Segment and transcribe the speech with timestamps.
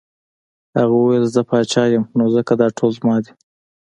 [0.77, 3.31] هغه وویل زه پاچا یم نو ځکه دا ټول زما دي.